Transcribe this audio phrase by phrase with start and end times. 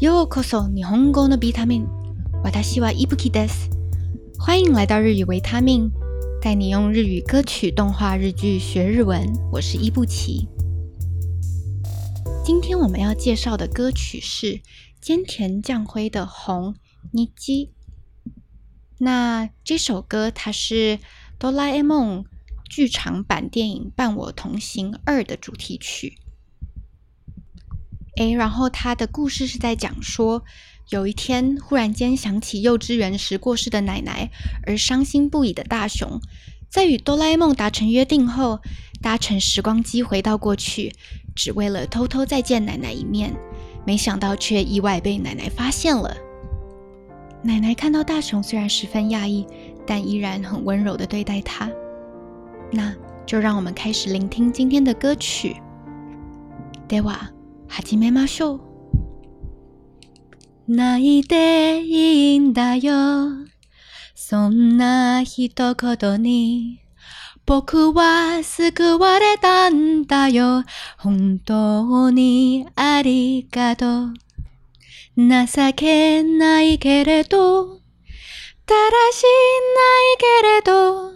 [0.00, 1.88] Yo こそ日本語のビタミン、
[2.44, 3.68] 私はイブキです。
[4.38, 5.90] 欢迎来到日语维他命，
[6.40, 9.26] 带你用日语歌曲、动画、日剧学日文。
[9.52, 10.46] 我是伊布奇。
[12.44, 14.60] 今天我们要介绍的歌曲是
[15.02, 16.76] 菅田将晖的《红
[17.12, 17.72] い肌》。
[18.98, 21.00] 那这首歌它是
[21.40, 22.24] 哆啦 A 梦
[22.70, 26.18] 剧场版电影《伴我同行二》的主题曲。
[28.18, 30.42] 诶，然后他的故事是在讲说，
[30.88, 34.28] 有一天忽然间想起幼稚园时过世的奶奶
[34.66, 36.20] 而伤心不已的大雄，
[36.68, 38.58] 在与哆啦 A 梦达成约定后，
[39.00, 40.94] 搭乘时光机回到过去，
[41.36, 43.32] 只为了偷偷再见奶奶一面，
[43.86, 46.16] 没想到却意外被奶奶发现了。
[47.44, 49.46] 奶奶看到大雄虽然十分讶异，
[49.86, 51.70] 但依然很温柔的对待他。
[52.72, 52.92] 那
[53.24, 55.56] 就让我们开始聆听今天的歌曲
[56.88, 57.37] ，Deva。
[57.68, 58.60] 始めましょう。
[60.66, 62.92] 泣いていいんだよ。
[64.14, 66.80] そんな一言に。
[67.46, 70.64] 僕は救われたんだよ。
[70.98, 74.14] 本当にありがとう。
[75.16, 77.66] 情けないけれど、
[78.66, 81.10] だらしないけれど、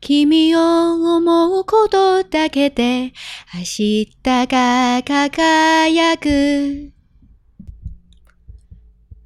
[0.00, 3.12] 君を思うことだけで
[3.58, 6.92] 明日が輝く。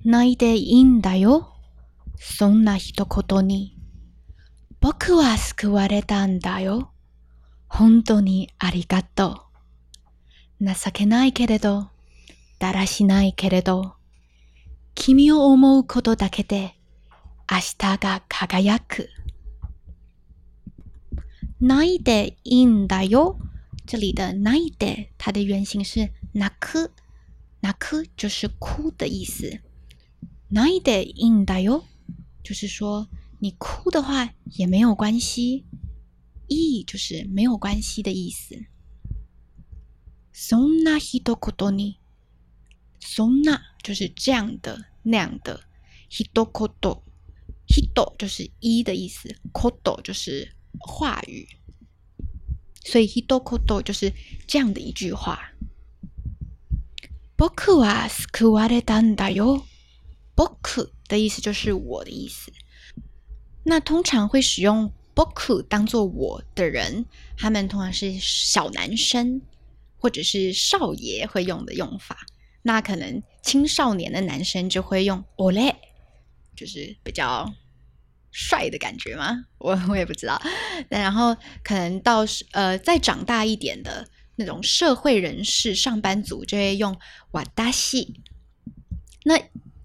[0.04, 1.48] 泣いていいんだよ。
[2.16, 3.76] そんな一言に。
[4.80, 6.92] 僕は救われたんだよ。
[7.66, 9.46] 本当にありがと
[10.62, 10.74] う。
[10.74, 11.88] 情けないけれど、
[12.60, 13.94] だらしないけれど、
[14.94, 16.76] 君を思うことだけで
[17.50, 19.08] 明日が輝く。
[21.60, 23.40] 泣いていいんだよ。
[23.90, 26.90] 这里的ないで，它的原型是泣，
[27.74, 29.60] 泣就是哭的意思。
[30.52, 31.82] ないでいいだよ，
[32.40, 33.08] 就是说
[33.40, 35.64] 你哭的话也没有关系。
[36.46, 38.66] e 就是没有关系的意思。
[40.32, 41.96] そんなどこどに、
[43.00, 45.62] そんな就是这样的那样的。
[46.32, 47.02] どこど、
[47.66, 51.48] 人就是一的意思，こど就是话语。
[52.84, 54.12] 所以，hidokodo 就是
[54.46, 55.52] 这样的一句话。
[57.36, 59.56] boku wa su wa de d a n d y o
[60.34, 62.52] b o k 的意思就是我的意思。
[63.64, 69.40] 那通常会使用 b o k 当做我的人，他们通常是小男生
[69.98, 72.26] 或者是少爷会用的用法。
[72.62, 75.74] 那可能青少年的男生就会用 olle，
[76.56, 77.52] 就是比较。
[78.32, 79.44] 帅的感觉吗？
[79.58, 80.40] 我我也不知道。
[80.88, 82.20] 然后可能到
[82.52, 86.96] 呃再长大一点的那种社会人士、上班族就会用
[87.32, 88.20] “瓦达西”。
[89.24, 89.38] 那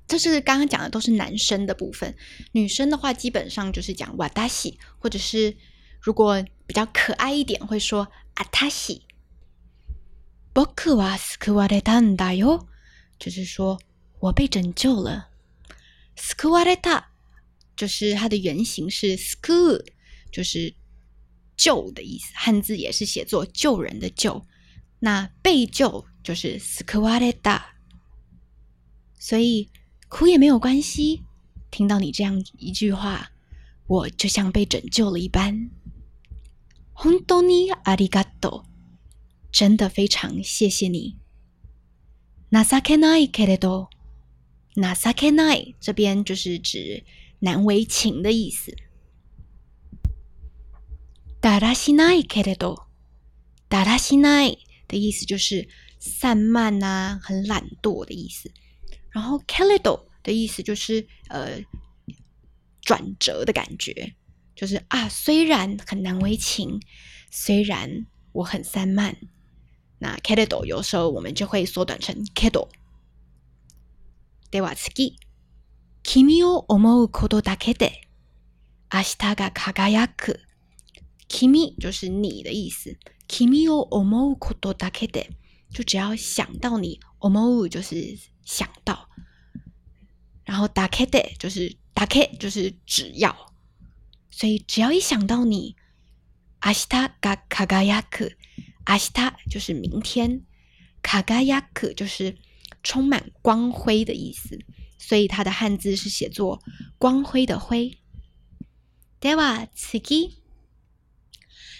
[0.08, 2.16] 这是刚刚讲的都是男生的部分，
[2.52, 5.58] 女生的话基本上就是讲“瓦达西”，或者是
[6.00, 9.04] 如果比较可爱一点会说“阿塔西”。
[10.54, 12.66] ボクは救われたよ，
[13.20, 13.78] 就是说
[14.22, 15.28] 我被拯救了。
[16.16, 17.14] 救われた。
[17.75, 19.86] 就是它的原型是 “squad”，
[20.31, 20.74] 就是
[21.58, 24.46] “救”的意思，汉字也是写作“救人”的“救”。
[25.00, 27.62] 那被救就是 s c u a d i d a
[29.19, 29.69] 所以
[30.08, 31.22] 哭也没有关系。
[31.69, 33.31] 听到你这样一句话，
[33.88, 35.69] 我就像被拯救了一般。
[37.03, 38.64] 本当にありがとう，
[39.52, 41.18] 真的非常谢谢你。
[42.52, 43.88] ナサケナイカレド，
[44.78, 47.03] ナサケナイ这边就是指。
[47.46, 48.76] 难为情的意思。
[51.42, 52.76] ダラシナイケレド，
[53.70, 54.58] ダラシナイ
[54.88, 55.70] 的意思就是
[56.00, 58.52] 散漫啊，很懒惰的意思。
[59.12, 61.62] 然后ケレド的意思就是呃
[62.82, 64.16] 转折的感觉，
[64.56, 66.82] 就是啊，虽然很难为情，
[67.30, 69.16] 虽然我很散漫，
[70.00, 72.68] 那ケレド有时候我们就会缩短成ケレド。
[74.50, 75.20] でわたし。
[76.07, 78.03] 君を思うことだけで
[78.93, 80.40] 明日が輝く。
[81.28, 82.96] 君就是你的意思。
[83.28, 85.31] 君を思うことだけで。
[85.72, 89.09] 就只要想到你，思う就是想到，
[90.46, 93.35] 然后だけで就是だけ就是只要，
[94.29, 95.75] 所以只要一想到你，
[96.63, 96.87] 明日
[97.19, 98.37] が輝く，
[98.85, 100.43] 明日就是明天，
[101.02, 102.37] 輝く就是
[102.84, 104.57] 充满光辉的意思。
[104.97, 106.62] 所以它的汉字是写作
[106.97, 107.97] “光辉”的“辉”。
[109.22, 110.02] では次。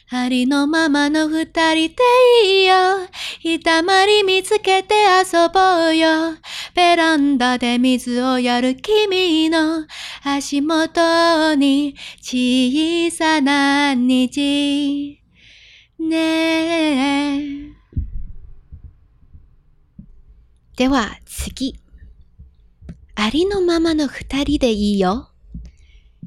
[0.08, 1.96] ありのままの二人で
[2.44, 2.76] いいよ。
[3.40, 6.36] ひたまり見つけて遊ぼうよ。
[6.76, 9.88] ベランダで水をやる君の
[10.24, 15.20] 足元に小さな虹。
[15.98, 17.72] ねえ。
[20.78, 21.80] では次。
[23.18, 25.30] ありのままの二人でいいよ。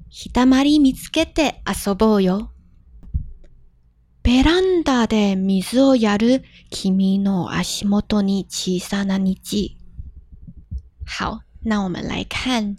[0.08, 2.50] ひたまり見つけて遊ぼうよ。
[4.22, 9.76] ベランダで水をやる君の足元に小さな日。
[11.18, 12.76] 好，那我们来看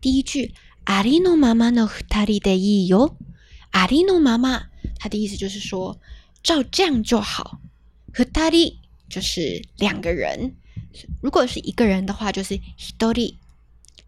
[0.00, 0.54] 第一句：
[0.86, 3.16] ありのままの二人でいいよ。
[3.72, 4.68] ありのまま，
[5.00, 5.98] 他的意思就是说，
[6.44, 7.60] 照这样就好。
[8.12, 8.72] 二人
[9.10, 10.54] 就是两个人，
[11.20, 12.62] 如果是一个人的话，就是一
[13.00, 13.34] 人。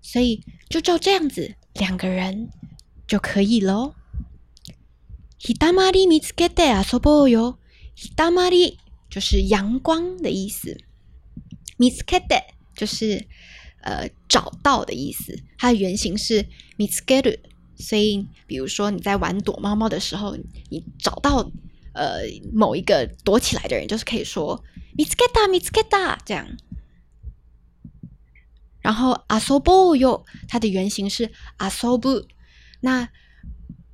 [0.02, 2.50] 所以就照这样子，两个人
[3.06, 3.94] 就可以咯。
[5.40, 7.58] ひだまり見つけたあそぼよ。
[7.94, 8.76] ひだまり
[9.08, 10.76] 就是阳光的意思，
[11.78, 12.42] 見つけた
[12.76, 13.26] 就是
[13.82, 15.38] 呃找到的意思。
[15.58, 16.46] 它的原型是
[16.78, 17.38] 見つける。
[17.82, 20.36] 所以，比如说你在玩躲猫猫的时候，
[20.68, 21.50] 你找到
[21.94, 22.20] 呃
[22.52, 24.62] 某一个躲起来的人，就是可以说
[24.98, 26.46] 見つけた、見つけた这样。
[28.82, 32.26] 然后，アソボよ，它的原型是 o ソブ，
[32.80, 33.08] 那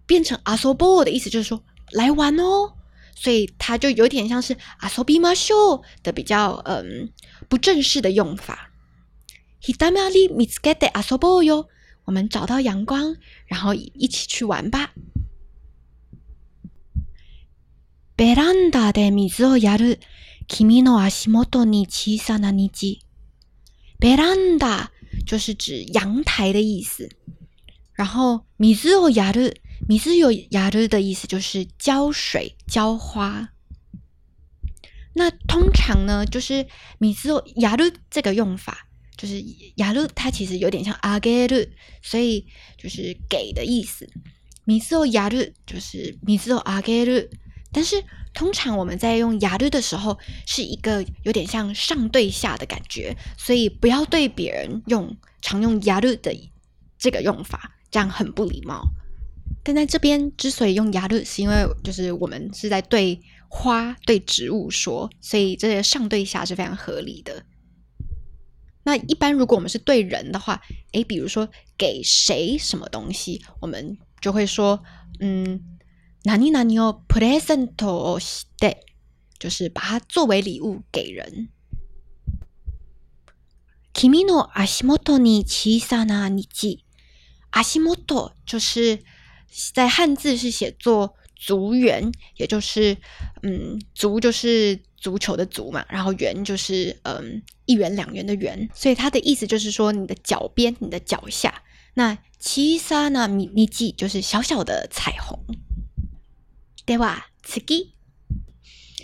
[0.06, 2.74] 变成 o ソボ的意思就是说来玩哦，
[3.14, 7.10] 所以它就有点像是アソビマシュー的比较嗯
[7.48, 8.70] 不正式的用法。
[9.62, 11.66] 日向里、水がでアソボよ，
[12.04, 13.16] 我们找到阳光，
[13.46, 14.92] 然后一起去玩吧。
[18.16, 19.98] ベランダで水をやる
[20.46, 23.05] 君の足元に小さな虹。
[23.98, 24.86] balanda
[25.26, 27.08] 就是指阳台的意思，
[27.94, 29.32] 然后米 i z o u
[29.88, 33.50] 米 a 有 u m 的意思就是浇水浇花。
[35.14, 36.66] 那通常呢，就是
[36.98, 41.72] 米 i z o u 这个用法，就是 y a 它其实有点像阿 g 日，
[42.02, 42.46] 所以
[42.78, 44.08] 就是给的意思。
[44.64, 45.12] 米 i z o u
[45.66, 47.30] 就是米 i z 阿 u 日，
[47.72, 47.96] 但是。
[48.36, 56.38] 通常我们在用 y a 的时候，是一个有点像上对下的感觉，所以不要对别人用常用 y a 的
[56.98, 58.82] 这个用法，这样很不礼貌。
[59.64, 63.18] 但在这边之所以用 y a 是因为就是我们是在对
[63.48, 67.42] 花、对植物说，所以这个上对下是非常合理的。
[68.84, 70.60] 那一般如果我们是对人的话，
[70.92, 71.48] 诶，比如说
[71.78, 74.78] 给谁什么东西，我们就会说，
[75.20, 75.75] 嗯。
[76.26, 78.44] 拿你拿你哦，presento 是
[79.38, 81.50] 就是把它作为礼物给人。
[83.94, 88.98] Kimi no asimoto ni kisana a i m o t o 就是
[89.72, 92.96] 在汉字是写作足圆，也就是
[93.44, 101.62] 嗯，足就是足球的足嘛，然后圆就是嗯，一元两元的圆，所以它的意思就是说你的脚边、你的脚下。
[101.94, 105.38] 那七砂呢，米米记就是小小的彩虹。
[106.86, 107.92] では次。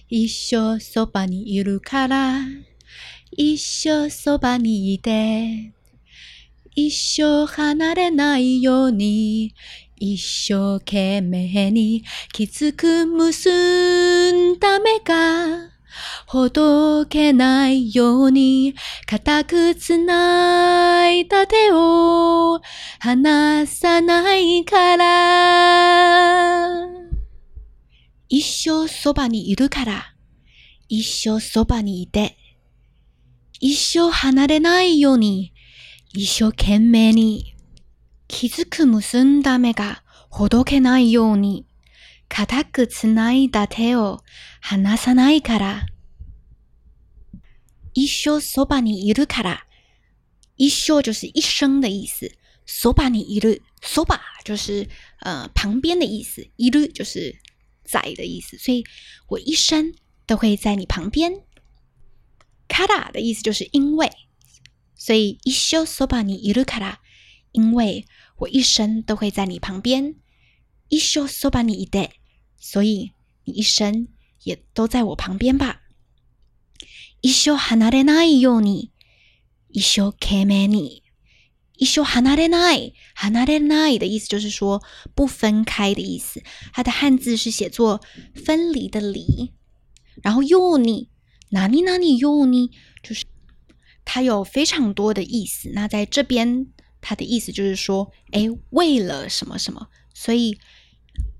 [0.09, 2.39] 一生そばにいるから、
[3.33, 5.73] 一生そばにいて、
[6.77, 9.55] 一生離れないように、
[9.97, 13.51] 一生懸命にきつく結
[14.33, 15.71] んだ目が、
[16.27, 18.75] ほどけないように
[19.07, 22.61] 固くつないだ手を
[23.01, 25.92] 離さないから
[28.65, 30.13] 生そばにいるから。
[30.89, 32.37] 一生そばにいて。
[33.61, 35.53] 一生離れないように、
[36.15, 37.57] 一生懸命に。
[38.29, 41.67] 気づく結んだ目がほどけないように。
[42.29, 44.21] 固くつないだ手を
[44.61, 45.87] 離さないから。
[47.95, 49.67] 一生そばにいるから。
[50.57, 52.31] 一生就是一生的意思。
[52.65, 53.61] そばにいる。
[53.83, 54.89] そば就是
[55.19, 56.47] 呃旁边的意思。
[56.59, 57.37] いる就是
[57.85, 58.85] 在的意思，所以
[59.29, 59.95] 我一生
[60.27, 61.43] 都会在你旁边。
[62.69, 64.11] 卡拉的意思就是因为，
[64.97, 67.01] 所以一生所把你一路卡拉，
[67.53, 68.07] 因为
[68.39, 70.17] 我一生都会在你旁边。
[70.89, 72.13] 一生所把你一代，
[72.59, 73.13] 所以
[73.45, 74.09] 你一生
[74.43, 75.83] 也都在我旁边吧。
[77.23, 78.91] 一生哈那的那有你，
[79.69, 81.02] 一生开没你。
[81.77, 84.83] 一休哈 a n a d e n a i h d e n a 的意思就是说
[85.15, 86.43] 不分开的意思。
[86.73, 88.01] 它的汉字是写作
[88.35, 89.53] 分离的离。
[90.23, 91.09] 然后 yoni，
[91.51, 92.71] 哪里哪里 yoni，
[93.03, 93.25] 就是
[94.05, 95.71] 它有非常多的意思。
[95.75, 96.67] 那在这边，
[97.01, 100.59] 它的意思就是说，哎，为了什么什么，所以，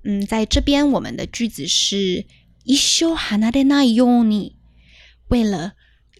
[0.05, 2.27] 嗯，在这边我们的句子是
[2.65, 4.55] 一休哈 a n a d e n a yoni，
[5.29, 5.75] 为了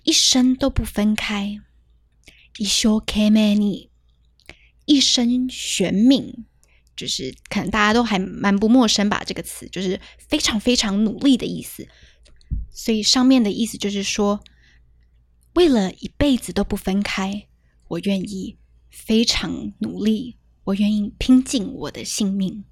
[0.05, 1.57] 一生都不分开。
[2.59, 3.92] 一休 kemeni。
[4.85, 6.45] 一生玄命，
[6.97, 9.23] 就是可能大家都还蛮不陌生吧。
[9.27, 11.87] 这个词就是非常非常努力的意思。
[12.71, 14.43] 所以上面的意思就是说，
[15.55, 17.47] 为了一辈子都不分开，
[17.89, 18.59] 我愿意
[18.91, 22.65] 非常努力，我愿意拼尽我的性命。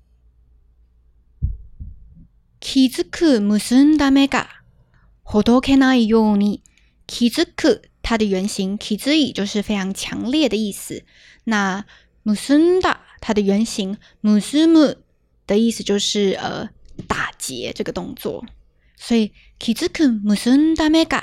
[8.11, 11.05] 它的原型 k i z i 就是非常强烈的意思。
[11.45, 11.85] 那
[12.25, 14.97] musunda 它的原型 musu
[15.47, 16.69] 的意思就是呃
[17.07, 18.45] 打结这个动作。
[18.97, 21.23] 所以 kizuku musunda mega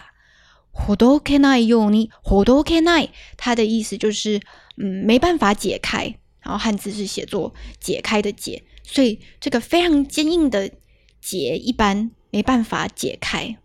[0.71, 4.39] hodokena yo ni hodokena，它的意思就是
[4.77, 6.15] 嗯没办法解开。
[6.41, 10.71] 然后汉字是写作解开的解，所以这个非常坚硬的
[11.19, 13.57] 结一般没办法解开。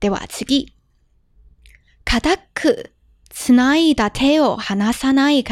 [0.00, 0.72] de w
[2.06, 2.86] 卡达克
[3.34, 5.42] ，snida tale hanasa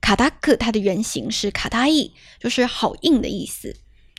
[0.00, 3.74] 卡达克它的原型是卡达伊，就是好硬的意思。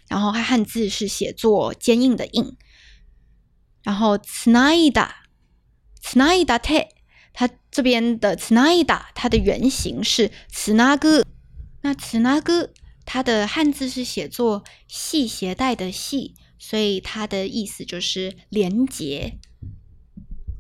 [0.09, 2.57] 然后它汉字是写作坚硬的硬。
[3.83, 5.15] 然后 s n i d a
[6.01, 6.88] s n i d t a l
[7.33, 10.97] 它这边的 s n i d 它的原型是 s n a
[11.83, 12.41] 那 s n a
[13.05, 19.38] 它的汉字是写作系鞋带的系，所以它的意思就是连接。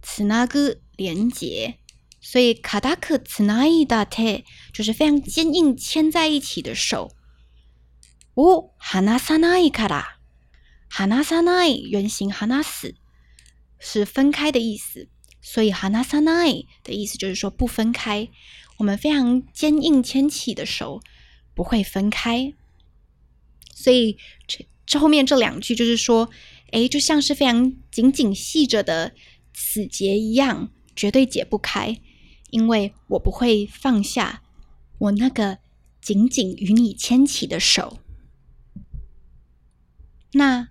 [0.01, 1.77] 此那个连接，
[2.21, 7.11] 所以卡达克此那一だ铁就是非常坚硬牵在一起的手。
[8.35, 9.41] 哦哈 a n a s a n
[10.89, 12.63] 哈な k a r 原型哈 a n
[13.79, 15.07] 是分开的意思，
[15.41, 18.27] 所以哈 a n a s 的意思就是说不分开。
[18.77, 21.01] 我们非常坚硬牵起的手
[21.53, 22.53] 不会分开。
[23.75, 26.29] 所以这这后面这两句就是说，
[26.71, 29.13] 哎，就像是非常紧紧系着的。
[29.61, 31.99] 死结一样，绝对解不开，
[32.49, 34.41] 因为我不会放下
[34.97, 35.57] 我那个
[36.01, 37.99] 紧紧与你牵起的手。
[40.31, 40.69] 那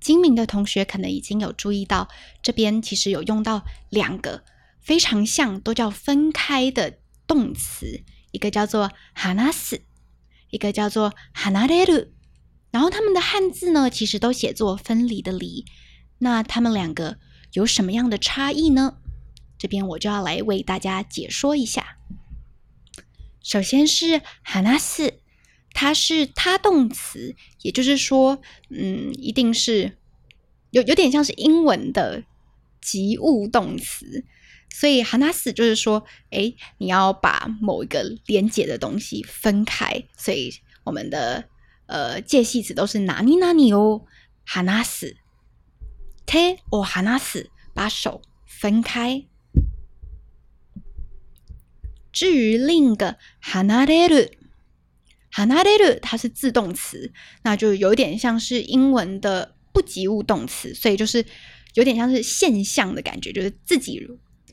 [0.00, 2.08] 精明的同学可能已经有注意到，
[2.42, 4.42] 这边其实有用到两个
[4.80, 6.98] 非常像，都叫分开的
[7.28, 9.82] 动词，一个叫做哈纳斯”，
[10.50, 12.08] 一个叫做哈纳 n 鲁”。
[12.72, 15.64] 然后他们的汉字呢，其实都写作分离的离。
[16.18, 17.20] 那他们两个。
[17.54, 18.98] 有什么样的差异呢？
[19.58, 21.98] 这边我就要来为大家解说一下。
[23.42, 25.20] 首先是哈纳斯，
[25.72, 29.98] 它是他动词，也就是说，嗯，一定是
[30.70, 32.24] 有有点像是英文的
[32.80, 34.24] 及物动词，
[34.72, 40.52] 所以哈纳斯就是说，哎，你要把某一个连接的东西分开，所以
[40.84, 41.44] 我们的
[41.86, 44.04] 呃介系词都是哪里哪里哦
[44.44, 45.18] 哈纳斯。
[46.70, 49.24] 我汉纳斯把手分开。
[52.12, 54.16] 至于另一个汉纳德鲁，
[55.30, 57.12] 汉纳德鲁它是自动词，
[57.44, 61.24] 那就有点像是英文的不及物动词，所以就是
[61.74, 64.00] 有点像是现象的感觉，就是自己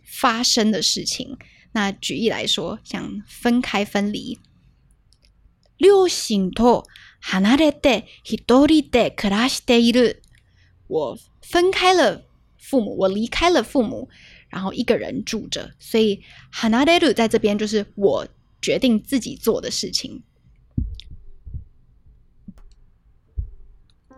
[0.05, 1.37] 发生的事情。
[1.71, 4.37] 那举例来说，像分开、分离，
[5.79, 6.85] 両親と
[7.23, 10.21] 離れて一人で暮らしている。
[11.41, 12.23] 分开了
[12.57, 14.09] 父母，我离开了父母，
[14.49, 15.71] 然后一个人住着。
[15.79, 16.21] 所以
[16.53, 18.27] ，Hanadedu 在这边就是我
[18.61, 20.23] 决定自己做的事情。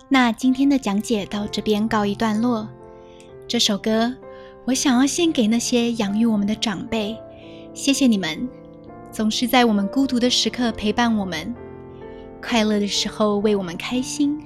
[0.09, 2.69] 那今天的讲解到这边告一段落。
[3.45, 4.15] 这首歌
[4.65, 7.17] 我想要献给那些养育我们的长辈，
[7.73, 8.47] 谢谢你们，
[9.11, 11.53] 总是在我们孤独的时刻陪伴我们，
[12.41, 14.39] 快乐的时候为我们开心，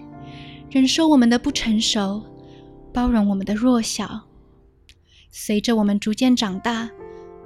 [0.72, 2.37] 忍受我们的不成熟。
[2.98, 4.22] 包容我们的弱小，
[5.30, 6.90] 随着我们逐渐长大，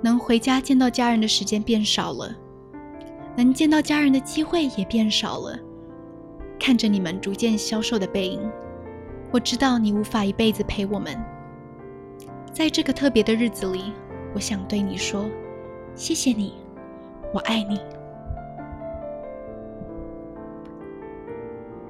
[0.01, 2.33] 能回家见到家人的时间变少了，
[3.35, 5.59] 能见到家人的机会也变少了。
[6.57, 8.39] 看着你们逐渐消瘦的背影，
[9.29, 11.19] 我知道你无法一辈子陪我们。
[12.53, 13.91] 在这个特别的日子里，
[14.33, 15.29] 我想对你说：
[15.95, 16.53] 谢谢你，
[17.33, 17.77] 我爱你。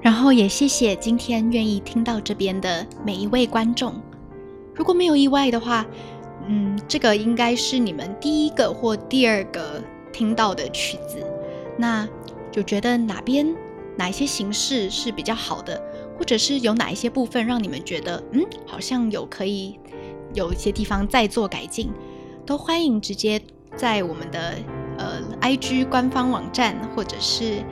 [0.02, 3.94] 然后也谢谢今天愿意听到这边的每一位观众。
[4.74, 5.86] 如果没有意外的话，
[6.48, 9.80] 嗯，这个应该是你们第一个或第二个
[10.12, 11.24] 听到的曲子。
[11.78, 12.06] 那
[12.50, 13.46] 就觉得哪边
[13.96, 15.80] 哪一些形式是比较好的，
[16.18, 19.78] 或者是有哪一些部分让你们觉得，嗯，好像有可以
[20.34, 21.90] 有一些地方再做改进，
[22.44, 23.40] 都欢迎直接
[23.76, 24.52] 在我们的
[24.98, 27.62] 呃 IG 官方网站或者是。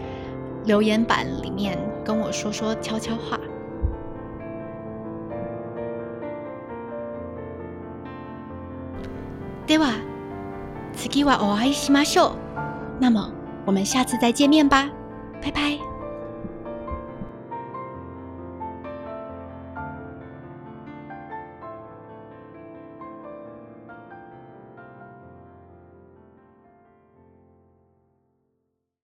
[0.64, 3.38] 留言板里面跟我说说悄悄话。
[9.66, 9.86] 对哇，
[10.92, 12.34] 此季哇我爱喜马秀，
[12.98, 13.30] 那么
[13.64, 14.90] 我们下次再见面吧，
[15.40, 15.89] 拜拜。